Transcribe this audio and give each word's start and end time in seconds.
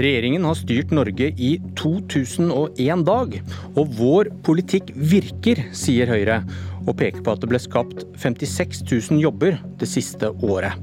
Regjeringen 0.00 0.46
har 0.48 0.56
styrt 0.56 0.92
Norge 0.96 1.26
i 1.36 1.50
2001 1.76 3.02
dag, 3.04 3.34
og 3.76 3.90
vår 3.98 4.30
politikk 4.46 4.94
virker, 4.96 5.60
sier 5.76 6.08
Høyre, 6.08 6.38
og 6.86 6.96
peker 6.96 7.20
på 7.20 7.34
at 7.34 7.42
det 7.42 7.50
ble 7.50 7.60
skapt 7.60 8.06
56 8.22 8.80
000 8.86 9.20
jobber 9.20 9.58
det 9.80 9.88
siste 9.90 10.30
året. 10.40 10.78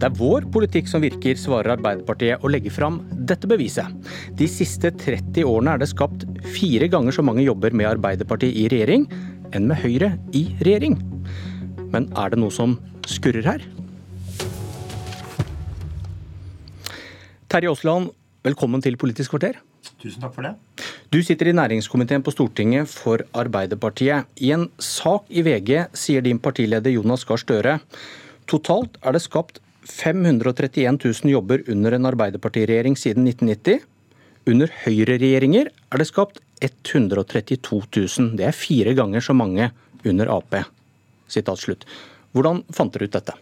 Det 0.00 0.08
er 0.08 0.16
vår 0.16 0.48
politikk 0.54 0.88
som 0.90 1.04
virker, 1.04 1.36
svarer 1.38 1.76
Arbeiderpartiet 1.76 2.40
og 2.40 2.54
legger 2.54 2.72
fram 2.72 2.98
dette 3.28 3.48
beviset. 3.50 3.92
De 4.40 4.48
siste 4.48 4.90
30 4.96 5.44
årene 5.44 5.76
er 5.76 5.84
det 5.84 5.90
skapt 5.92 6.24
fire 6.56 6.88
ganger 6.90 7.14
så 7.14 7.24
mange 7.26 7.44
jobber 7.44 7.76
med 7.76 7.92
Arbeiderpartiet 7.92 8.56
i 8.64 8.66
regjering 8.72 9.06
enn 9.54 9.68
med 9.68 9.80
Høyre 9.84 10.14
i 10.32 10.48
regjering. 10.64 10.98
Men 11.92 12.08
er 12.16 12.32
det 12.32 12.40
noe 12.40 12.54
som 12.54 12.78
skurrer 13.06 13.44
her? 13.46 13.70
Terje 17.52 17.70
Aasland, 17.70 18.10
velkommen 18.44 18.82
til 18.84 18.96
Politisk 19.00 19.32
kvarter. 19.34 19.56
Tusen 20.02 20.22
takk 20.22 20.34
for 20.36 20.44
det. 20.46 20.52
Du 21.12 21.20
sitter 21.24 21.48
i 21.48 21.56
næringskomiteen 21.56 22.24
på 22.24 22.32
Stortinget 22.34 22.90
for 22.90 23.24
Arbeiderpartiet. 23.36 24.28
I 24.36 24.52
en 24.56 24.68
sak 24.78 25.28
i 25.30 25.44
VG 25.44 25.86
sier 25.96 26.24
din 26.24 26.40
partileder 26.42 26.92
Jonas 26.92 27.24
Gahr 27.28 27.40
Støre 27.40 27.78
totalt 28.50 28.98
er 29.02 29.16
det 29.16 29.22
skapt 29.24 29.60
531 29.88 30.98
000 31.00 31.32
jobber 31.32 31.64
under 31.72 31.96
en 31.96 32.08
Arbeiderpartiregjering 32.08 32.96
siden 33.00 33.28
1990. 33.28 33.80
Under 34.50 34.72
høyreregjeringer 34.84 35.70
er 35.72 36.00
det 36.00 36.08
skapt 36.10 36.40
132 36.64 37.80
000. 37.96 38.36
Det 38.36 38.48
er 38.48 38.56
fire 38.56 38.94
ganger 38.96 39.24
så 39.24 39.36
mange 39.36 39.70
under 40.04 40.30
Ap. 40.36 40.60
Sitat 41.28 41.60
slutt. 41.60 41.88
Hvordan 42.36 42.64
fant 42.72 42.92
dere 42.92 43.08
ut 43.08 43.16
dette? 43.16 43.36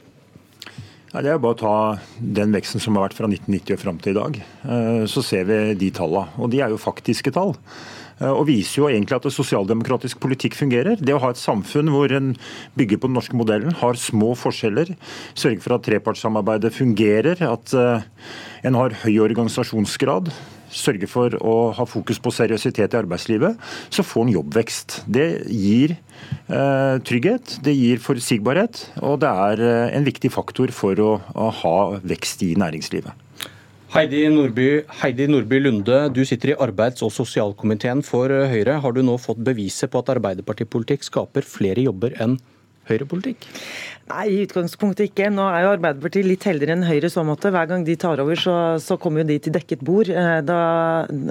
Det 1.12 1.28
er 1.28 1.41
bare 1.42 1.53
å 1.53 1.61
ta 1.61 1.77
den 2.17 2.55
veksten 2.56 2.81
som 2.81 2.97
har 2.97 3.11
vært 3.11 3.19
fra 3.19 3.28
1990 3.28 3.75
og 3.75 3.81
fram 3.83 3.98
til 4.00 4.14
i 4.14 4.17
dag. 4.17 4.39
Eh, 4.64 5.03
så 5.12 5.20
ser 5.25 5.45
vi 5.45 5.59
de 5.77 5.91
tallene. 5.92 6.33
Og 6.41 6.48
de 6.53 6.62
er 6.64 6.73
jo 6.73 6.81
faktiske 6.81 7.34
tall. 7.37 7.53
Eh, 8.17 8.31
og 8.31 8.47
viser 8.48 8.78
jo 8.81 8.89
egentlig 8.89 9.19
at 9.19 9.28
sosialdemokratisk 9.28 10.22
politikk 10.25 10.56
fungerer. 10.56 10.97
Det 10.97 11.12
å 11.12 11.20
ha 11.20 11.34
et 11.34 11.41
samfunn 11.41 11.92
hvor 11.92 12.12
en 12.17 12.33
bygger 12.81 13.03
på 13.03 13.11
den 13.11 13.19
norske 13.19 13.37
modellen, 13.37 13.77
har 13.83 14.00
små 14.00 14.33
forskjeller, 14.41 14.95
sørger 15.37 15.61
for 15.61 15.77
at 15.77 15.84
trepartssamarbeidet 15.91 16.72
fungerer, 16.78 17.44
at 17.44 17.77
eh, 17.77 18.09
en 18.65 18.81
har 18.81 18.97
høy 19.05 19.19
organisasjonsgrad, 19.27 20.33
sørge 20.73 21.09
for 21.11 21.37
å 21.39 21.56
ha 21.77 21.87
fokus 21.89 22.20
på 22.23 22.33
seriøsitet 22.34 22.95
i 22.95 23.01
arbeidslivet, 23.03 23.59
så 23.92 24.05
får 24.06 24.27
en 24.27 24.34
jobbvekst. 24.37 25.01
Det 25.12 25.27
gir 25.53 25.97
eh, 25.97 26.97
trygghet, 27.06 27.59
det 27.65 27.77
gir 27.77 28.03
forutsigbarhet, 28.03 28.87
og 29.05 29.20
det 29.23 29.33
er 29.47 29.67
eh, 29.67 29.97
en 29.98 30.09
viktig 30.09 30.33
faktor 30.34 30.73
for 30.75 30.98
å, 31.03 31.12
å 31.34 31.50
ha 31.62 31.77
vekst 32.03 32.45
i 32.47 32.55
næringslivet. 32.61 33.28
Heidi 33.93 34.23
Nordby, 34.33 34.69
Heidi 35.03 35.27
Nordby, 35.28 35.59
Lunde, 35.61 35.98
du 36.17 36.23
sitter 36.25 36.55
i 36.55 36.61
arbeids- 36.65 37.05
og 37.05 37.12
sosialkomiteen 37.12 38.00
for 38.06 38.33
Høyre. 38.33 38.78
Har 38.81 38.95
du 38.97 39.03
nå 39.05 39.19
fått 39.20 39.43
beviset 39.45 39.93
på 39.93 40.00
at 40.00 40.15
Arbeiderpartipolitikk 40.15 41.05
skaper 41.05 41.45
flere 41.45 41.84
jobber 41.84 42.17
enn 42.25 42.39
høyrepolitikk? 42.89 43.45
Nei, 44.11 44.25
i 44.34 44.41
utgangspunktet 44.42 45.11
ikke. 45.11 45.28
Nå 45.31 45.45
er 45.47 45.62
jo 45.62 45.72
Arbeiderpartiet 45.77 46.27
litt 46.27 46.45
heldigere 46.48 46.75
enn 46.75 46.86
Høyre 46.89 47.06
i 47.06 47.12
så 47.12 47.22
måte. 47.27 47.53
Hver 47.55 47.69
gang 47.70 47.84
de 47.86 47.95
tar 48.00 48.19
over, 48.19 48.39
så, 48.39 48.55
så 48.83 48.97
kommer 49.00 49.22
jo 49.22 49.28
de 49.31 49.36
til 49.44 49.55
dekket 49.55 49.84
bord. 49.86 50.11
Eh, 50.11 50.41
da, 50.42 50.59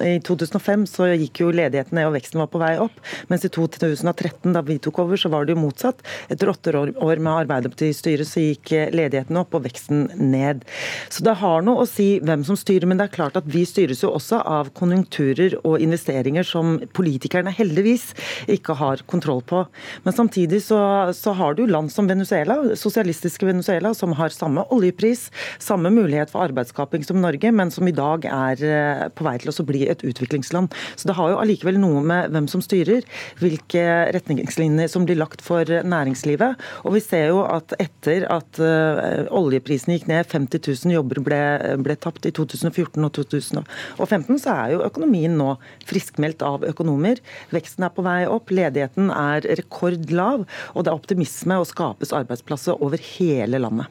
I 0.07 0.15
2005 0.23 0.85
så 0.89 1.09
gikk 1.11 1.43
jo 1.43 1.51
ledigheten 1.51 1.99
ned 1.99 2.07
og 2.07 2.15
veksten 2.15 2.39
var 2.39 2.47
på 2.53 2.61
vei 2.61 2.71
opp. 2.81 3.01
Mens 3.31 3.43
i 3.43 3.51
2013, 3.51 4.55
da 4.55 4.63
vi 4.65 4.77
tok 4.81 5.01
over, 5.03 5.19
så 5.19 5.31
var 5.33 5.45
det 5.45 5.55
jo 5.55 5.61
motsatt. 5.65 5.99
Etter 6.31 6.51
åtte 6.51 6.73
år, 6.79 6.93
med 7.19 7.31
Arbeiderpartiet 7.33 7.91
i 7.91 7.97
styret, 7.97 8.29
så 8.29 8.45
gikk 8.45 8.71
ledigheten 8.95 9.41
opp 9.41 9.57
og 9.57 9.65
veksten 9.67 10.07
ned. 10.31 10.63
Så 11.11 11.27
det 11.27 11.35
har 11.43 11.67
noe 11.67 11.83
å 11.83 11.89
si 11.89 12.21
hvem 12.23 12.47
som 12.47 12.59
styrer, 12.59 12.87
men 12.87 13.01
det 13.01 13.09
er 13.09 13.15
klart 13.17 13.39
at 13.39 13.51
vi 13.51 13.65
styres 13.67 14.05
jo 14.05 14.13
også 14.15 14.39
av 14.47 14.71
konjunkturer 14.79 15.59
og 15.65 15.83
investeringer 15.83 16.47
som 16.47 16.79
politikerne 16.95 17.51
heldigvis 17.51 18.13
ikke 18.51 18.79
har 18.79 19.03
kontroll 19.11 19.43
på. 19.43 19.65
Men 20.07 20.15
samtidig 20.15 20.63
så, 20.65 20.79
så 21.17 21.35
har 21.35 21.59
du 21.59 21.65
land 21.67 21.91
som 21.91 22.07
Venezuela 22.07 22.61
sosialistiske 22.79 23.45
Venezuela, 23.47 23.93
som 23.97 24.13
har 24.17 24.33
samme 24.33 24.63
oljepris, 24.73 25.27
samme 25.61 25.91
mulighet 25.93 26.31
for 26.31 26.45
arbeidsskaping 26.45 27.03
som 27.05 27.21
Norge, 27.21 27.51
men 27.51 27.71
som 27.73 27.87
i 27.87 27.95
dag 27.95 28.25
er 28.27 28.63
eh, 28.65 29.03
på 29.15 29.25
vei 29.27 29.35
til 29.41 29.51
å 29.51 29.67
bli 29.67 29.85
et 29.91 30.03
utviklingsland. 30.07 30.73
Så 30.95 31.09
det 31.09 31.15
har 31.17 31.31
jo 31.31 31.39
allikevel 31.41 31.79
noe 31.81 32.03
med 32.05 32.31
hvem 32.33 32.47
som 32.51 32.63
styrer, 32.63 33.05
hvilke 33.41 33.83
retningslinjer 34.15 34.91
som 34.91 35.07
blir 35.07 35.19
lagt 35.19 35.43
for 35.45 35.65
næringslivet. 35.65 36.61
Og 36.85 36.95
vi 36.97 37.03
ser 37.03 37.31
jo 37.31 37.43
at 37.45 37.73
etter 37.81 38.25
at 38.31 38.61
uh, 38.61 39.27
oljeprisen 39.35 39.95
gikk 39.95 40.07
ned, 40.09 40.29
50 40.29 40.63
000 40.85 40.95
jobber 40.95 41.21
ble, 41.25 41.41
ble 41.83 41.97
tapt 42.01 42.27
i 42.29 42.33
2014 42.35 43.07
og 43.07 43.13
2015, 43.17 44.41
så 44.41 44.55
er 44.55 44.75
jo 44.75 44.85
økonomien 44.85 45.35
nå 45.37 45.55
friskmeldt 45.89 46.43
av 46.45 46.65
økonomer. 46.67 47.21
Veksten 47.53 47.87
er 47.87 47.93
på 47.95 48.05
vei 48.05 48.19
opp, 48.29 48.53
ledigheten 48.53 49.11
er 49.13 49.45
rekordlav, 49.61 50.45
og 50.75 50.85
det 50.85 50.91
er 50.91 50.97
optimisme 50.97 51.59
og 51.61 51.69
skapes 51.69 52.13
arbeidsplasser 52.15 52.50
arbeidsplasser 52.51 52.83
over 52.83 52.97
hele 53.17 53.59
landet. 53.59 53.87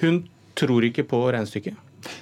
Hun 0.00 0.26
tror 0.54 0.84
ikke 0.84 1.04
på 1.04 1.32
regnestykket? 1.32 1.74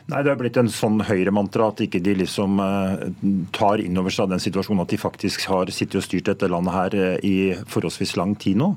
Nei, 0.09 0.23
Det 0.23 0.31
er 0.31 0.39
blitt 0.39 0.57
en 0.57 0.71
sånn 0.73 1.01
høyremantra 1.05 1.69
at 1.69 1.81
ikke 1.85 2.01
de 2.01 2.15
liksom 2.17 2.59
uh, 2.59 3.05
tar 3.53 3.81
inn 3.81 3.99
over 3.99 4.11
seg 4.11 4.31
den 4.31 4.41
situasjonen 4.41 4.83
at 4.83 4.89
de 4.89 4.97
faktisk 4.97 5.45
har 5.51 5.69
sittet 5.69 6.01
og 6.01 6.05
styrt 6.07 6.31
dette 6.31 6.49
landet 6.49 6.73
her 6.73 6.97
uh, 6.97 7.19
i 7.21 7.53
forholdsvis 7.69 8.17
lang 8.17 8.35
tid 8.35 8.57
nå. 8.57 8.75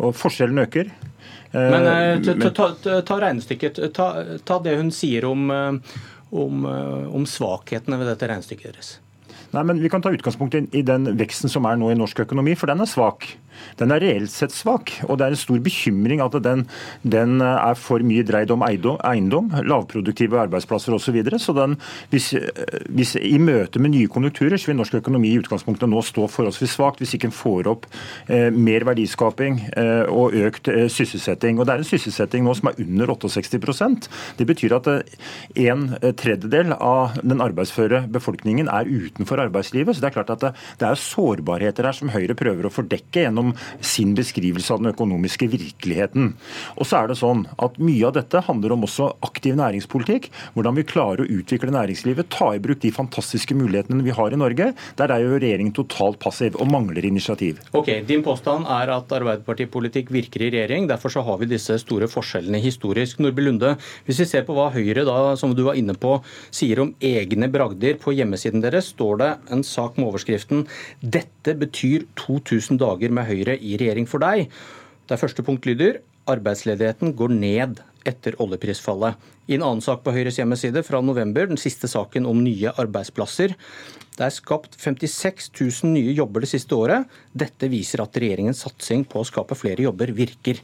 Og 0.00 0.16
Forskjellen 0.16 0.62
øker. 0.64 0.88
Uh, 1.52 1.68
men 1.68 2.24
ta, 2.24 2.50
ta, 2.50 3.00
ta, 3.02 3.18
regnestykket. 3.20 3.82
Ta, 3.92 4.08
ta, 4.44 4.58
det 4.64 4.78
hun 4.78 4.88
sier 4.90 5.28
om, 5.28 5.50
om, 5.50 6.64
om 6.64 7.28
svakhetene 7.28 8.00
ved 8.00 8.08
dette 8.14 8.30
regnestykket 8.32 8.72
deres. 8.72 8.94
Nei, 9.52 9.64
men 9.64 9.80
Vi 9.80 9.88
kan 9.92 10.02
ta 10.04 10.12
utgangspunkt 10.12 10.56
i 10.56 10.82
den 10.84 11.12
veksten 11.16 11.52
som 11.52 11.68
er 11.68 11.76
nå 11.80 11.92
i 11.92 11.96
norsk 11.96 12.24
økonomi, 12.24 12.56
for 12.56 12.72
den 12.72 12.84
er 12.84 12.88
svak 12.88 13.28
den 13.80 13.94
er 13.94 14.02
reelt 14.04 14.32
sett 14.32 14.54
svak. 14.54 14.94
Og 15.08 15.18
det 15.18 15.28
er 15.28 15.36
en 15.36 15.42
stor 15.42 15.60
bekymring 15.64 16.22
at 16.24 16.36
den, 16.44 16.64
den 17.02 17.42
er 17.42 17.78
for 17.78 18.02
mye 18.06 18.26
dreid 18.26 18.52
om 18.54 18.64
eiendom, 18.66 19.50
lavproduktive 19.66 20.38
arbeidsplasser 20.46 20.94
osv. 20.94 21.08
Så, 21.08 21.14
videre. 21.16 21.38
så 21.40 21.54
den, 21.56 21.78
hvis, 22.12 22.34
hvis, 22.92 23.14
i 23.16 23.38
møte 23.40 23.80
med 23.80 23.94
nye 23.94 24.10
konjunkturer 24.12 24.60
så 24.60 24.70
vil 24.70 24.76
norsk 24.76 24.98
økonomi 25.00 25.30
i 25.32 25.38
utgangspunktet 25.40 25.88
nå 25.88 26.02
stå 26.04 26.26
forholdsvis 26.28 26.74
svakt, 26.76 27.00
hvis 27.00 27.14
ikke 27.16 27.30
en 27.30 27.34
får 27.34 27.70
opp 27.70 27.86
eh, 28.28 28.48
mer 28.52 28.84
verdiskaping 28.88 29.62
eh, 29.72 30.04
og 30.12 30.36
økt 30.36 30.68
eh, 30.72 30.84
sysselsetting. 30.92 31.56
Og 31.56 31.68
Det 31.68 31.74
er 31.74 31.84
en 31.84 31.88
sysselsetting 31.88 32.44
nå 32.44 32.54
som 32.58 32.68
er 32.70 32.82
under 32.84 33.14
68% 33.24 34.08
Det 34.36 34.46
betyr 34.48 34.76
at 34.76 34.90
eh, 34.92 35.16
en 35.68 35.88
tredjedel 36.20 36.74
av 36.76 37.16
den 37.22 37.40
arbeidsføre 37.44 38.04
befolkningen 38.12 38.68
er 38.68 38.88
utenfor 38.88 39.40
arbeidslivet. 39.46 39.96
Så 39.96 40.04
det 40.04 40.10
er 40.10 40.18
klart 40.18 40.34
at 40.34 40.44
det, 40.44 40.52
det 40.82 40.90
er 40.90 41.02
sårbarheter 41.02 41.88
her 41.88 41.96
som 41.96 42.12
Høyre 42.12 42.36
prøver 42.38 42.68
å 42.68 42.74
fordekke 42.74 43.24
gjennom 43.24 43.47
sin 43.80 44.14
beskrivelse 44.18 44.74
av 44.74 44.82
den 44.82 44.92
økonomiske 44.92 45.48
virkeligheten. 45.52 46.32
Og 46.76 46.88
så 46.88 47.02
er 47.02 47.12
det 47.12 47.18
sånn 47.20 47.46
at 47.56 47.76
Mye 47.78 48.08
av 48.08 48.16
dette 48.16 48.42
handler 48.44 48.74
om 48.74 48.84
også 48.84 49.06
aktiv 49.24 49.54
næringspolitikk. 49.58 50.28
Hvordan 50.56 50.76
vi 50.76 50.84
klarer 50.88 51.22
å 51.22 51.28
utvikle 51.38 51.72
næringslivet, 51.72 52.28
ta 52.34 52.50
i 52.54 52.62
bruk 52.62 52.82
de 52.82 52.90
fantastiske 52.94 53.54
mulighetene 53.56 54.04
vi 54.04 54.14
har 54.16 54.34
i 54.34 54.40
Norge. 54.40 54.72
Der 54.98 55.14
er 55.14 55.22
jo 55.22 55.38
regjeringen 55.38 55.74
totalt 55.76 56.18
passiv 56.22 56.58
og 56.58 56.68
mangler 56.70 57.06
initiativ. 57.06 57.62
Ok, 57.78 57.90
Din 58.08 58.24
påstand 58.26 58.66
er 58.68 58.92
at 58.92 59.14
Arbeiderpartipolitikk 59.14 60.10
virker 60.14 60.44
i 60.44 60.50
regjering. 60.52 60.88
Derfor 60.90 61.14
så 61.14 61.22
har 61.26 61.38
vi 61.40 61.50
disse 61.52 61.78
store 61.80 62.10
forskjellene 62.10 62.60
historisk. 62.62 63.22
Nordby 63.22 63.46
Lunde, 63.46 63.76
hvis 64.06 64.22
vi 64.24 64.28
ser 64.28 64.44
på 64.48 64.56
hva 64.56 64.68
Høyre 64.74 65.06
da, 65.08 65.36
som 65.38 65.54
du 65.56 65.62
var 65.66 65.78
inne 65.78 65.94
på, 65.98 66.18
sier 66.50 66.82
om 66.82 66.92
egne 67.04 67.48
bragder, 67.52 67.96
på 68.02 68.14
hjemmesiden 68.16 68.64
deres 68.64 68.92
står 68.94 69.22
det 69.22 69.30
en 69.54 69.64
sak 69.64 69.96
med 69.96 70.10
overskriften 70.10 70.66
'Dette 71.00 71.54
betyr 71.58 72.06
2000 72.18 72.78
dager 72.80 73.10
med 73.14 73.28
Høyre' 73.28 73.37
Høyre 73.38 73.58
i 73.58 73.78
regjering 73.78 74.08
for 74.10 74.22
deg. 74.22 74.50
Der 75.08 75.20
første 75.20 75.44
punkt 75.46 75.66
lyder 75.68 76.02
arbeidsledigheten 76.28 77.14
går 77.16 77.32
ned 77.32 77.78
etter 78.08 78.36
oljeprisfallet. 78.42 79.16
I 79.48 79.56
en 79.56 79.64
annen 79.64 79.84
sak 79.84 80.02
på 80.04 80.12
Høyres 80.12 80.38
hjemmeside 80.40 80.82
fra 80.84 81.00
november, 81.04 81.48
den 81.48 81.60
siste 81.60 81.88
saken 81.88 82.28
om 82.28 82.42
nye 82.44 82.72
arbeidsplasser. 82.80 83.54
Det 84.18 84.26
er 84.26 84.34
skapt 84.34 84.76
56 84.80 85.50
000 85.54 85.92
nye 85.94 86.14
jobber 86.16 86.44
det 86.44 86.50
siste 86.52 86.76
året. 86.76 87.08
Dette 87.32 87.70
viser 87.72 88.02
at 88.04 88.16
regjeringens 88.18 88.64
satsing 88.66 89.06
på 89.08 89.22
å 89.22 89.28
skape 89.28 89.56
flere 89.58 89.86
jobber 89.86 90.12
virker. 90.16 90.60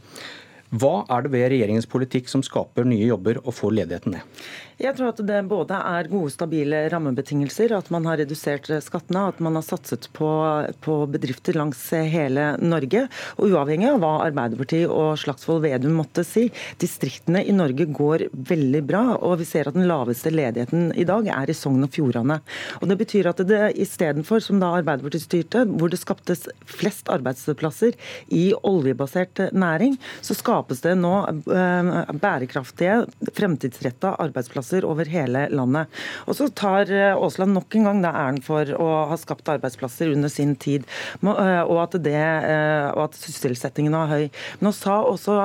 Hva 0.74 1.04
er 1.12 1.22
det 1.22 1.30
ved 1.30 1.50
regjeringens 1.52 1.86
politikk 1.86 2.30
som 2.30 2.42
skaper 2.42 2.86
nye 2.88 3.06
jobber 3.06 3.38
og 3.44 3.54
får 3.54 3.74
ledigheten 3.78 4.16
ned? 4.16 4.44
Jeg 4.74 4.96
tror 4.98 5.12
at 5.12 5.20
det 5.22 5.36
både 5.46 5.76
er 5.76 6.08
gode, 6.10 6.32
stabile 6.34 6.80
rammebetingelser, 6.90 7.70
at 7.76 7.92
man 7.94 8.08
har 8.08 8.18
redusert 8.18 8.66
skattene, 8.82 9.28
at 9.30 9.38
man 9.44 9.54
har 9.54 9.62
satset 9.62 10.08
på, 10.16 10.26
på 10.82 10.96
bedrifter 11.14 11.54
langs 11.54 11.78
hele 11.94 12.48
Norge. 12.58 13.04
Og 13.38 13.54
uavhengig 13.54 13.86
av 13.92 14.00
hva 14.02 14.16
Arbeiderpartiet 14.24 14.90
og 14.90 15.14
Slagsvold 15.22 15.62
Vedum 15.62 15.94
måtte 16.00 16.24
si, 16.26 16.48
distriktene 16.82 17.44
i 17.46 17.54
Norge 17.54 17.86
går 17.86 18.26
veldig 18.34 18.82
bra. 18.88 19.04
Og 19.20 19.36
vi 19.44 19.46
ser 19.46 19.70
at 19.70 19.78
den 19.78 19.86
laveste 19.86 20.32
ledigheten 20.34 20.90
i 20.98 21.06
dag 21.06 21.30
er 21.36 21.54
i 21.54 21.56
Sogn 21.56 21.86
og 21.86 21.94
Fjordane. 21.94 22.40
Og 22.80 22.90
det 22.90 22.98
betyr 23.04 23.30
at 23.30 23.44
det 23.46 23.62
istedenfor, 23.78 24.42
som 24.42 24.58
da 24.58 24.72
Arbeiderpartiet 24.80 25.28
styrte, 25.28 25.62
hvor 25.70 25.92
det 25.92 26.02
skaptes 26.02 26.48
flest 26.66 27.12
arbeidsplasser 27.14 27.94
i 28.34 28.48
oljebasert 28.66 29.46
næring, 29.54 30.00
så 30.18 30.34
skaper 30.34 30.63
skapes 30.64 30.80
det 30.80 30.94
nå 30.96 31.12
eh, 31.28 32.12
bærekraftige, 32.20 33.04
fremtidsretta 33.36 34.14
arbeidsplasser 34.22 34.84
over 34.84 35.04
hele 35.04 35.48
landet. 35.50 35.88
Og 36.26 36.36
så 36.38 36.48
tar 36.48 36.90
eh, 36.90 37.12
Aasland 37.14 37.52
nok 37.54 37.74
en 37.74 37.84
gang 37.84 38.02
da 38.02 38.12
æren 38.24 38.40
for 38.42 38.64
å 38.64 38.88
ha 39.10 39.16
skapt 39.20 39.48
arbeidsplasser 39.48 40.12
under 40.14 40.28
sin 40.28 40.54
tid, 40.56 40.84
og 41.24 41.78
at, 41.82 41.96
det, 42.02 42.20
og 42.94 43.00
at 43.04 43.16
sysselsettingen 43.18 43.94
er 43.94 44.10
høy. 44.10 44.24
Nå 44.64 44.72
sa 44.74 45.00
også 45.04 45.36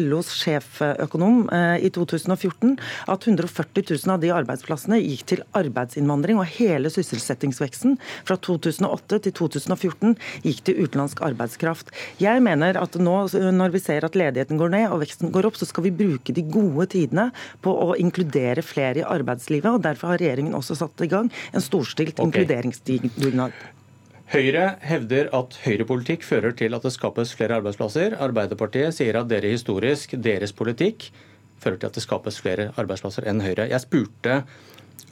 LOs 0.00 0.30
sjeføkonom 0.40 1.46
i 1.80 1.90
2014 1.92 2.76
at 3.12 3.26
140 3.26 3.84
000 3.90 4.14
av 4.14 4.22
de 4.22 4.32
arbeidsplassene 4.34 5.00
gikk 5.02 5.24
til 5.32 5.44
arbeidsinnvandring, 5.58 6.40
og 6.40 6.50
hele 6.56 6.90
sysselsettingsveksten 6.92 7.96
fra 8.26 8.38
2008 8.38 9.20
til 9.26 9.36
2014 9.40 10.16
gikk 10.46 10.64
til 10.68 10.82
utenlandsk 10.84 11.22
arbeidskraft. 11.26 11.92
Jeg 12.22 12.42
mener 12.44 12.78
at 12.80 12.96
nå 13.00 13.18
når 13.56 13.74
vi 13.74 13.82
ser 13.82 14.06
at 14.06 14.16
ledigheten 14.18 14.35
går 14.44 14.72
ned 14.74 14.90
og 14.92 15.00
veksten 15.00 15.32
går 15.32 15.48
opp, 15.48 15.56
så 15.56 15.68
skal 15.68 15.86
vi 15.86 15.94
bruke 15.94 16.34
de 16.36 16.42
gode 16.42 16.86
tidene 16.92 17.30
på 17.64 17.72
å 17.72 17.94
inkludere 17.96 18.62
flere 18.62 19.00
i 19.00 19.06
arbeidslivet. 19.06 19.70
og 19.72 19.82
Derfor 19.82 20.12
har 20.12 20.22
regjeringen 20.22 20.54
også 20.54 20.76
satt 20.76 21.00
i 21.00 21.10
gang 21.10 21.30
en 21.52 21.64
storstilt 21.64 22.20
okay. 22.20 22.26
inkluderingsdugnad. 22.26 23.56
Høyre 24.26 24.64
hevder 24.82 25.28
at 25.38 25.54
høyrepolitikk 25.62 26.24
fører 26.26 26.54
til 26.58 26.74
at 26.74 26.82
det 26.82 26.90
skapes 26.90 27.30
flere 27.38 27.60
arbeidsplasser. 27.60 28.16
Arbeiderpartiet 28.18 28.96
sier 28.96 29.20
at 29.20 29.28
dere 29.30 29.52
historisk, 29.52 30.16
deres 30.18 30.50
politikk, 30.56 31.12
fører 31.62 31.78
til 31.78 31.90
at 31.90 31.94
det 31.94 32.02
skapes 32.02 32.40
flere 32.42 32.72
arbeidsplasser 32.74 33.28
enn 33.30 33.44
Høyre. 33.44 33.68
Jeg 33.70 33.84
spurte 33.84 34.40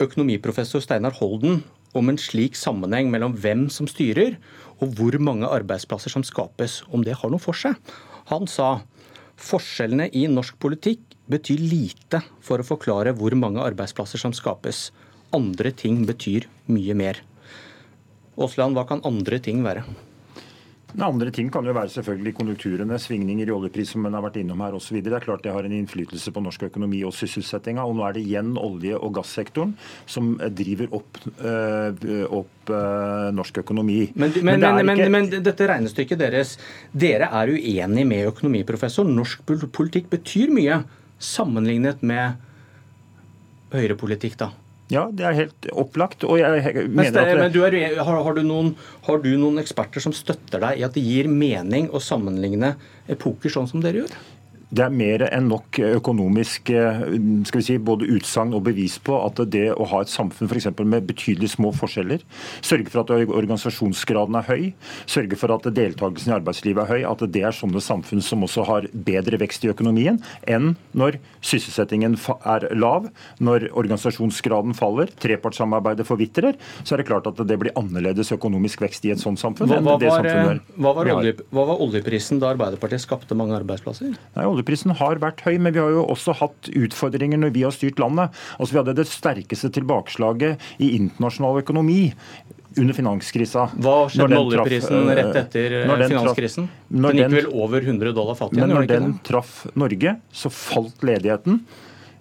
økonomiprofessor 0.03 0.83
Steinar 0.83 1.15
Holden 1.21 1.63
om 1.95 2.11
en 2.11 2.19
slik 2.19 2.57
sammenheng 2.59 3.07
mellom 3.11 3.37
hvem 3.39 3.69
som 3.71 3.87
styrer, 3.87 4.35
og 4.83 4.97
hvor 4.97 5.15
mange 5.23 5.47
arbeidsplasser 5.47 6.11
som 6.11 6.25
skapes, 6.27 6.81
om 6.91 7.05
det 7.07 7.15
har 7.21 7.31
noe 7.31 7.39
for 7.39 7.55
seg. 7.55 7.79
Han 8.33 8.49
sa 8.51 8.81
forskjellene 9.41 10.09
i 10.15 10.25
norsk 10.31 10.57
politikk 10.61 11.15
betyr 11.31 11.61
lite 11.61 12.21
for 12.43 12.61
å 12.61 12.67
forklare 12.67 13.13
hvor 13.17 13.35
mange 13.37 13.63
arbeidsplasser 13.63 14.21
som 14.21 14.33
skapes. 14.35 14.89
Andre 15.35 15.71
ting 15.75 16.03
betyr 16.07 16.47
mye 16.71 16.95
mer. 16.97 17.21
Aasland, 18.35 18.75
hva 18.75 18.85
kan 18.87 19.03
andre 19.07 19.39
ting 19.39 19.63
være? 19.65 19.85
Andre 21.03 21.31
ting 21.33 21.49
kan 21.51 21.65
jo 21.67 21.73
være 21.75 21.91
selvfølgelig 21.91 22.33
konjunkturene, 22.37 22.97
svingninger 23.01 23.49
i 23.49 23.53
oljepris 23.53 23.91
som 23.93 24.05
man 24.05 24.15
har 24.15 24.23
vært 24.23 24.39
innom 24.39 24.61
her 24.63 24.77
osv. 24.77 25.01
Det 25.03 25.11
er 25.13 25.23
klart 25.23 25.43
det 25.43 25.51
har 25.51 25.67
en 25.67 25.75
innflytelse 25.75 26.31
på 26.31 26.43
norsk 26.43 26.67
økonomi 26.69 27.01
og 27.07 27.13
sysselsettinga. 27.17 27.83
Og 27.83 27.97
nå 27.97 28.05
er 28.07 28.15
det 28.15 28.23
igjen 28.23 28.53
olje- 28.59 28.99
og 28.99 29.15
gassektoren 29.17 29.75
som 30.07 30.35
driver 30.55 30.93
opp, 30.95 31.19
øh, 31.39 32.25
opp 32.39 32.71
øh, 32.71 33.29
norsk 33.35 33.61
økonomi. 33.65 33.99
Men, 34.15 34.35
men, 34.41 34.63
men, 34.63 34.93
ikke... 34.95 35.11
men, 35.11 35.31
dette 35.35 35.69
regnestykket 35.71 36.21
deres, 36.21 36.55
dere 36.95 37.31
er 37.31 37.55
uenig 37.55 38.07
med 38.07 38.29
økonomiprofessor. 38.31 39.07
Norsk 39.07 39.43
politikk 39.75 40.11
betyr 40.13 40.53
mye 40.55 40.83
sammenlignet 41.19 42.03
med 42.05 42.39
høyrepolitikk, 43.75 44.39
da? 44.39 44.53
Ja, 44.93 45.07
det 45.09 45.25
er 45.25 45.33
helt 45.33 45.67
opplagt. 45.73 46.23
og 46.23 46.37
jeg 46.37 46.85
mener 46.93 47.21
at... 47.23 47.39
Men 47.39 47.53
du 47.53 47.63
er, 47.65 47.77
har, 47.97 48.19
har, 48.27 48.37
du 48.37 48.43
noen, 48.45 48.75
har, 49.07 49.21
du 49.23 49.31
noen, 49.33 49.57
eksperter 49.61 50.03
som 50.03 50.13
støtter 50.13 50.61
deg 50.61 50.81
i 50.81 50.85
at 50.85 50.93
det 50.93 51.01
gir 51.05 51.29
mening 51.31 51.89
å 51.89 52.01
sammenligne 52.03 52.75
epoker 53.09 53.53
sånn 53.53 53.69
som 53.71 53.81
dere 53.81 54.03
gjør? 54.03 54.13
Det 54.75 54.83
er 54.83 54.93
mer 54.93 55.23
enn 55.29 55.47
nok 55.51 55.79
økonomisk 55.79 56.71
eh, 56.73 57.03
skal 57.47 57.61
vi 57.61 57.65
si, 57.65 57.77
både 57.79 58.09
utsagn 58.15 58.53
og 58.57 58.65
bevis 58.67 58.97
på 59.03 59.15
at 59.23 59.39
det 59.51 59.69
å 59.71 59.87
ha 59.91 60.01
et 60.03 60.11
samfunn 60.11 60.49
for 60.51 60.83
med 60.85 61.07
betydelig 61.07 61.53
små 61.53 61.71
forskjeller, 61.75 62.23
sørge 62.65 62.91
for 62.91 63.03
at 63.03 63.13
organisasjonsgraden 63.13 64.37
er 64.39 64.47
høy, 64.49 64.63
sørge 65.09 65.39
for 65.39 65.53
at 65.55 65.67
deltakelsen 65.75 66.33
i 66.33 66.35
arbeidslivet 66.37 66.83
er 66.83 66.91
høy, 66.91 67.05
at 67.07 67.23
det 67.31 67.43
er 67.47 67.55
sånne 67.55 67.81
samfunn 67.83 68.23
som 68.25 68.43
også 68.45 68.65
har 68.67 68.89
bedre 68.91 69.39
vekst 69.41 69.65
i 69.65 69.71
økonomien 69.71 70.19
enn 70.49 70.73
når 70.97 71.19
sysselsettingen 71.45 72.17
er 72.55 72.67
lav, 72.75 73.09
når 73.39 73.69
organisasjonsgraden 73.71 74.75
faller, 74.77 75.11
trepartssamarbeidet 75.21 76.07
forvitrer, 76.07 76.59
så 76.83 76.95
er 76.95 77.03
det 77.03 77.07
klart 77.09 77.29
at 77.29 77.39
det 77.47 77.59
blir 77.61 77.75
annerledes 77.79 78.33
økonomisk 78.35 78.83
vekst 78.85 79.07
i 79.07 79.13
et 79.15 79.21
sånt 79.21 79.39
samfunn 79.41 79.71
hva, 79.71 79.79
hva, 79.85 79.97
var, 80.01 80.29
eh, 80.29 80.61
hva, 80.75 80.95
var, 80.97 81.13
olje, 81.15 81.35
hva 81.53 81.67
var 81.71 81.81
oljeprisen 81.85 82.41
da 82.41 82.51
Arbeiderpartiet 82.55 83.03
skapte 83.03 83.37
mange 83.37 83.55
arbeidsplasser? 83.57 84.15
Nei, 84.35 84.45
oljeprisen 84.65 84.95
har 84.97 85.21
vært 85.21 85.43
høy, 85.45 85.57
men 85.59 85.73
vi 85.73 85.79
har 85.79 85.91
jo 85.93 86.05
også 86.09 86.35
hatt 86.41 86.69
utfordringer 86.73 87.37
når 87.37 87.53
vi 87.53 87.63
har 87.63 87.73
styrt 87.73 87.99
landet. 87.99 88.33
Altså 88.57 88.73
Vi 88.73 88.81
hadde 88.81 88.97
det 88.97 89.07
sterkeste 89.07 89.69
tilbakeslaget 89.71 90.59
i 90.79 90.95
internasjonal 90.97 91.61
økonomi 91.61 92.13
under 92.75 92.93
finanskrisa. 92.97 93.69
Hva 93.79 94.09
skjedde 94.11 94.33
med 94.33 94.41
oljeprisen 94.41 95.07
rett 95.07 95.31
eh, 95.31 95.41
etter 95.45 95.75
eh, 95.83 96.07
finanskrisen? 96.09 96.67
den 96.89 97.21
gikk 97.21 97.35
vel 97.37 97.51
over 97.53 97.85
100 97.85 98.11
dollar 98.17 98.35
fattig? 98.35 98.59
Men 98.59 98.73
når 98.73 98.89
den 98.89 99.17
traff 99.23 99.65
Norge, 99.75 100.17
så 100.33 100.51
falt 100.51 101.05
ledigheten. 101.05 101.61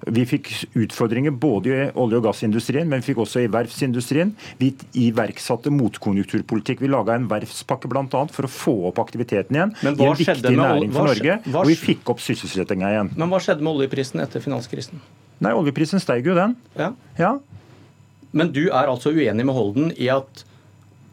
Vi 0.05 0.25
fikk 0.29 0.50
utfordringer 0.76 1.32
både 1.32 1.70
i 1.70 1.87
olje- 1.96 2.19
og 2.19 2.26
gassindustrien, 2.26 2.88
men 2.88 3.00
vi 3.00 3.12
fikk 3.12 3.23
også 3.25 3.44
i 3.44 3.49
verftsindustrien. 3.52 4.35
Vi 4.61 4.73
iverksatte 5.06 5.73
motkonjunkturpolitikk. 5.73 6.82
Vi 6.85 6.91
laga 6.93 7.17
en 7.17 7.29
verftspakke 7.31 7.88
bl.a. 7.88 8.05
for 8.11 8.49
å 8.49 8.50
få 8.50 8.75
opp 8.91 9.00
aktiviteten 9.00 9.56
igjen 9.56 9.75
i 9.81 9.93
en 9.94 10.19
viktig 10.19 10.55
næring 10.58 10.93
for 10.93 11.08
Norge. 11.08 11.38
og 11.55 11.69
vi 11.70 11.79
fikk 11.79 12.12
opp 12.12 12.20
sysselsettinga 12.25 12.93
igjen. 12.93 13.12
Men 13.17 13.32
hva 13.32 13.41
skjedde 13.43 13.64
med 13.64 13.73
oljeprisen 13.79 14.23
etter 14.25 14.44
finanskrisen? 14.44 15.00
Nei, 15.44 15.52
Oljeprisen 15.56 16.02
steig 16.02 16.26
jo, 16.29 16.35
den. 16.37 16.55
Ja. 16.79 16.93
ja. 17.19 17.32
Men 18.35 18.52
du 18.55 18.67
er 18.67 18.91
altså 18.91 19.12
uenig 19.14 19.46
med 19.46 19.55
Holden 19.55 19.91
i 19.96 20.11
at 20.12 20.44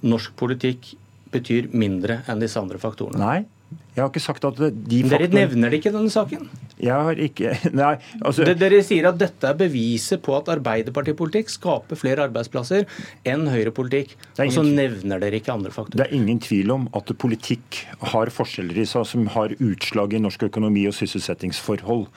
norsk 0.01 0.35
politikk 0.39 0.93
betyr 1.31 1.69
mindre 1.73 2.21
enn 2.29 2.41
disse 2.41 2.59
andre 2.59 2.79
faktorene? 2.81 3.21
Nei, 3.21 3.77
jeg 3.95 4.03
har 4.03 4.11
ikke 4.11 4.23
sagt 4.23 4.45
at 4.47 4.59
de 4.59 5.01
faktene... 5.05 5.27
Dere 5.27 5.31
nevner 5.31 5.71
det 5.71 5.81
ikke 5.81 5.91
i 5.91 5.95
denne 5.95 6.11
saken? 6.13 6.47
Jeg 6.81 7.07
har 7.07 7.19
ikke 7.21 7.53
Nei. 7.81 7.93
Altså... 8.25 8.45
Dere 8.57 8.81
sier 8.85 9.07
at 9.11 9.19
dette 9.21 9.47
er 9.47 9.57
beviset 9.57 10.21
på 10.25 10.33
at 10.37 10.49
Arbeiderpartipolitikk 10.51 11.51
skaper 11.53 11.99
flere 11.99 12.25
arbeidsplasser 12.27 12.87
enn 13.27 13.47
Høyrepolitikk. 13.51 14.15
Og 14.41 14.53
så 14.55 14.63
nevner 14.65 15.21
dere 15.21 15.41
ikke 15.41 15.53
andre 15.53 15.73
faktorer. 15.73 16.01
Det 16.01 16.07
er 16.07 16.17
ingen 16.17 16.41
tvil 16.41 16.73
om 16.73 16.87
at 16.97 17.11
politikk 17.21 17.83
har 18.13 18.31
forskjeller 18.33 18.81
i 18.81 18.87
seg 18.89 19.05
som 19.07 19.27
har 19.35 19.53
utslag 19.59 20.15
i 20.15 20.21
norsk 20.23 20.47
økonomi 20.49 20.87
og 20.89 20.95
sysselsettingsforhold. 20.97 22.07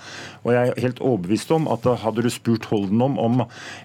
Og 0.44 0.50
jeg 0.54 0.72
er 0.72 0.82
helt 0.86 1.02
overbevist 1.04 1.52
om 1.54 1.68
at 1.72 1.86
hadde 2.04 2.24
du 2.24 2.30
spurt 2.32 2.68
Holden 2.70 3.02
om, 3.04 3.18
om 3.20 3.42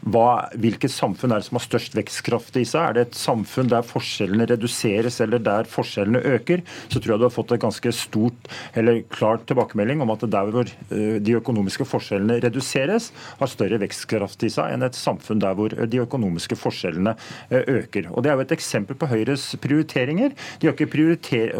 hva, 0.08 0.50
hvilket 0.60 0.94
samfunn 0.94 1.34
er 1.34 1.42
det 1.42 1.50
som 1.50 1.60
har 1.60 1.66
størst 1.66 1.98
vekstkraft 1.98 2.60
i 2.60 2.66
seg, 2.68 2.86
er 2.86 2.96
det 2.96 3.06
et 3.08 3.20
samfunn 3.20 3.72
der 3.72 3.86
forskjellene 3.86 4.48
reduseres 4.50 5.20
eller 5.24 5.42
der 5.44 5.68
forskjellene 5.70 6.24
øker, 6.38 6.64
så 6.88 7.00
tror 7.00 7.16
jeg 7.16 7.22
du 7.24 7.28
har 7.28 7.36
fått 7.36 7.56
et 7.56 7.64
ganske 7.64 7.94
stort, 7.96 8.50
eller 8.80 9.02
klart 9.12 9.46
tilbakemelding 9.50 10.04
om 10.06 10.14
at 10.14 10.26
der 10.30 10.54
hvor 10.54 10.69
eh, 10.90 11.18
de 11.23 11.35
økonomiske 11.40 11.88
forskjellene 11.88 12.40
reduseres, 12.44 13.09
har 13.40 13.52
større 13.52 13.80
vekstkraft 13.81 14.44
i 14.47 14.52
seg 14.54 14.73
enn 14.73 14.85
et 14.88 14.97
samfunn 14.97 15.42
der 15.42 15.57
hvor 15.57 15.73
de 15.73 16.02
økonomiske 16.04 16.57
forskjellene 16.59 17.16
eh, 17.49 17.64
øker. 17.80 18.09
Og 18.14 18.23
Det 18.23 18.31
er 18.31 18.40
jo 18.40 18.45
et 18.47 18.56
eksempel 18.56 18.97
på 18.99 19.09
Høyres 19.11 19.52
prioriteringer. 19.61 20.35
De 20.59 20.69
har 20.69 20.76
ikke 20.76 20.90